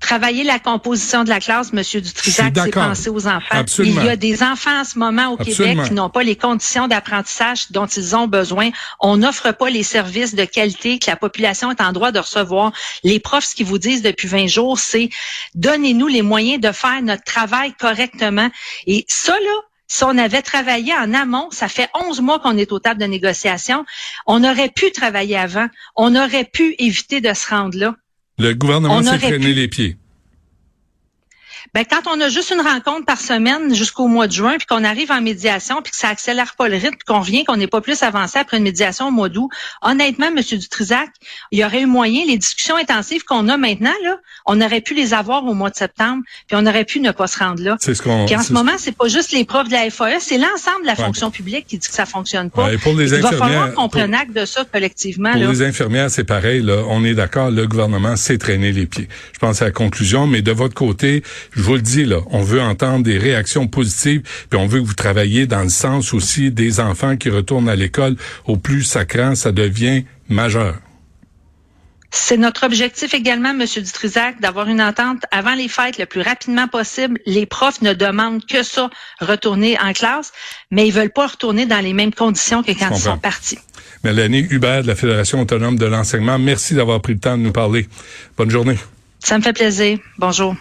travailler 0.00 0.42
la 0.44 0.58
composition 0.58 1.24
de 1.24 1.28
la 1.28 1.40
classe, 1.40 1.72
Monsieur 1.72 2.00
Dutrisac, 2.00 2.52
c'est 2.56 2.70
penser 2.72 3.10
aux 3.10 3.26
enfants. 3.26 3.62
Il 3.78 3.94
y 3.94 4.08
a 4.08 4.16
des 4.16 4.42
enfants 4.42 4.80
en 4.80 4.84
ce 4.84 4.98
moment 4.98 5.28
au 5.28 5.36
Québec 5.36 5.78
qui 5.86 5.92
n'ont 5.92 6.10
pas 6.10 6.22
les 6.22 6.36
conditions 6.36 6.88
d'apprentissage 6.88 7.70
dont 7.70 7.86
ils 7.86 8.16
ont 8.16 8.26
besoin. 8.26 8.70
On 8.98 9.18
n'offre 9.18 9.52
pas 9.52 9.70
les 9.70 9.82
services 9.82 10.34
de 10.34 10.44
qualité 10.44 10.98
que 10.98 11.10
la 11.10 11.16
population 11.16 11.70
est 11.70 11.80
en 11.80 11.92
droit 11.92 12.12
de 12.12 12.18
recevoir. 12.18 12.72
Les 13.04 13.20
profs, 13.20 13.44
ce 13.44 13.54
qu'ils 13.54 13.66
vous 13.66 13.78
disent 13.78 14.02
depuis 14.02 14.26
20 14.26 14.46
jours, 14.48 14.78
c'est 14.78 15.10
donnez-nous 15.54 16.08
les 16.08 16.22
moyens 16.22 16.60
de 16.60 16.72
faire 16.72 17.00
notre 17.02 17.24
travail 17.24 17.72
correctement. 17.78 18.50
Et 18.86 19.04
ça, 19.08 19.32
là, 19.32 19.60
si 19.86 20.04
on 20.04 20.16
avait 20.18 20.42
travaillé 20.42 20.94
en 20.94 21.12
amont, 21.12 21.50
ça 21.50 21.68
fait 21.68 21.88
11 21.94 22.20
mois 22.20 22.38
qu'on 22.38 22.56
est 22.56 22.72
au 22.72 22.78
table 22.78 23.00
de 23.00 23.06
négociation, 23.06 23.84
on 24.26 24.44
aurait 24.44 24.68
pu 24.68 24.92
travailler 24.92 25.36
avant, 25.36 25.66
on 25.96 26.14
aurait 26.14 26.44
pu 26.44 26.76
éviter 26.78 27.20
de 27.20 27.34
se 27.34 27.48
rendre 27.48 27.76
là. 27.76 27.96
Le 28.40 28.54
gouvernement 28.54 29.02
s'est 29.02 29.18
traîné 29.18 29.52
les 29.52 29.68
pieds. 29.68 29.96
Ben, 31.74 31.84
quand 31.88 32.02
on 32.06 32.20
a 32.20 32.28
juste 32.28 32.50
une 32.50 32.60
rencontre 32.60 33.04
par 33.06 33.20
semaine 33.20 33.74
jusqu'au 33.74 34.08
mois 34.08 34.26
de 34.26 34.32
juin, 34.32 34.56
puis 34.58 34.66
qu'on 34.66 34.84
arrive 34.84 35.10
en 35.10 35.20
médiation, 35.20 35.82
puis 35.82 35.92
que 35.92 35.96
ça 35.96 36.08
accélère 36.08 36.54
pas 36.56 36.68
le 36.68 36.76
rythme, 36.76 36.96
puis 36.96 37.06
qu'on 37.06 37.20
revient, 37.20 37.44
qu'on 37.44 37.56
n'est 37.56 37.66
pas 37.66 37.80
plus 37.80 38.02
avancé 38.02 38.38
après 38.38 38.56
une 38.56 38.64
médiation 38.64 39.08
au 39.08 39.10
mois 39.10 39.28
d'août, 39.28 39.48
honnêtement, 39.82 40.26
M. 40.26 40.40
Dutrisac, 40.40 41.10
il 41.50 41.58
y 41.58 41.64
aurait 41.64 41.82
eu 41.82 41.86
moyen, 41.86 42.24
les 42.26 42.38
discussions 42.38 42.76
intensives 42.76 43.24
qu'on 43.24 43.48
a 43.48 43.56
maintenant, 43.56 43.92
là, 44.02 44.16
on 44.46 44.60
aurait 44.60 44.80
pu 44.80 44.94
les 44.94 45.14
avoir 45.14 45.44
au 45.44 45.54
mois 45.54 45.70
de 45.70 45.76
septembre, 45.76 46.22
puis 46.48 46.56
on 46.60 46.66
aurait 46.66 46.84
pu 46.84 47.00
ne 47.00 47.10
pas 47.10 47.26
se 47.26 47.38
rendre 47.38 47.62
là. 47.62 47.76
C'est 47.80 47.94
ce 47.94 48.02
qu'on. 48.02 48.26
Puis 48.26 48.36
en 48.36 48.42
ce 48.42 48.52
moment, 48.52 48.72
c'est 48.78 48.96
pas 48.96 49.08
juste 49.08 49.32
les 49.32 49.44
profs 49.44 49.68
de 49.68 49.72
la 49.72 49.90
FAE, 49.90 50.20
c'est 50.20 50.38
l'ensemble 50.38 50.82
de 50.82 50.86
la 50.86 50.96
fonction 50.96 51.30
publique 51.30 51.66
qui 51.66 51.78
dit 51.78 51.88
que 51.88 51.94
ça 51.94 52.06
fonctionne 52.06 52.50
pas. 52.50 52.68
pour 52.82 52.94
les 52.94 53.14
il 53.14 53.22
va 53.22 53.32
falloir 53.32 53.74
qu'on 53.74 53.88
prenne 53.88 54.14
acte 54.14 54.32
de 54.32 54.44
ça 54.44 54.64
collectivement. 54.64 55.32
Pour 55.32 55.50
les 55.50 55.62
infirmières, 55.62 56.10
c'est 56.10 56.24
pareil. 56.24 56.62
Là, 56.62 56.84
on 56.88 57.04
est 57.04 57.14
d'accord, 57.14 57.50
le 57.50 57.66
gouvernement 57.66 58.16
s'est 58.16 58.38
traîné 58.38 58.72
les 58.72 58.86
pieds. 58.86 59.08
Je 59.32 59.38
pense 59.38 59.62
à 59.62 59.66
la 59.66 59.70
conclusion, 59.70 60.26
mais 60.26 60.42
de 60.42 60.52
votre 60.52 60.74
côté, 60.74 61.22
je 61.52 61.62
vous 61.62 61.74
le 61.74 61.82
dis 61.82 62.04
là, 62.04 62.18
on 62.30 62.42
veut 62.42 62.60
entendre 62.60 63.04
des 63.04 63.18
réactions 63.18 63.66
positives, 63.66 64.22
puis 64.48 64.58
on 64.58 64.66
veut 64.66 64.80
que 64.80 64.86
vous 64.86 64.94
travailliez 64.94 65.46
dans 65.46 65.62
le 65.62 65.68
sens 65.68 66.14
aussi 66.14 66.50
des 66.50 66.80
enfants 66.80 67.16
qui 67.16 67.30
retournent 67.30 67.68
à 67.68 67.76
l'école. 67.76 68.16
Au 68.46 68.56
plus 68.56 68.82
sacrant, 68.82 69.34
ça 69.34 69.52
devient 69.52 70.04
majeur. 70.28 70.76
C'est 72.12 72.36
notre 72.36 72.66
objectif 72.66 73.14
également, 73.14 73.50
M. 73.50 73.64
Dutrisac, 73.64 74.40
d'avoir 74.40 74.66
une 74.66 74.82
entente 74.82 75.22
avant 75.30 75.54
les 75.54 75.68
fêtes 75.68 75.96
le 75.96 76.06
plus 76.06 76.22
rapidement 76.22 76.66
possible. 76.66 77.20
Les 77.24 77.46
profs 77.46 77.82
ne 77.82 77.92
demandent 77.92 78.44
que 78.44 78.64
ça, 78.64 78.90
retourner 79.20 79.78
en 79.78 79.92
classe, 79.92 80.32
mais 80.72 80.88
ils 80.88 80.92
veulent 80.92 81.12
pas 81.12 81.28
retourner 81.28 81.66
dans 81.66 81.78
les 81.78 81.92
mêmes 81.92 82.12
conditions 82.12 82.64
que 82.64 82.72
quand 82.72 82.90
ils 82.90 83.00
sont 83.00 83.18
partis. 83.18 83.58
Mélanie 84.02 84.46
Hubert 84.50 84.82
de 84.82 84.88
la 84.88 84.96
Fédération 84.96 85.40
autonome 85.40 85.78
de 85.78 85.86
l'enseignement, 85.86 86.38
merci 86.38 86.74
d'avoir 86.74 87.00
pris 87.00 87.14
le 87.14 87.20
temps 87.20 87.38
de 87.38 87.42
nous 87.42 87.52
parler. 87.52 87.86
Bonne 88.36 88.50
journée. 88.50 88.78
Ça 89.20 89.38
me 89.38 89.42
fait 89.42 89.52
plaisir. 89.52 89.98
Bonjour. 90.18 90.56